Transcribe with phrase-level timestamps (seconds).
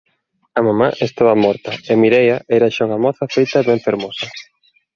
[0.59, 4.25] A mamá estaba morta e Mireia era xa unha moza feita e ben fermosa.